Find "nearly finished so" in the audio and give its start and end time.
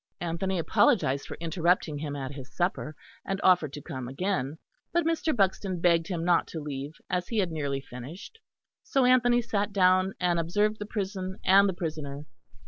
7.51-9.05